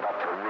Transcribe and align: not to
not 0.00 0.18
to 0.22 0.49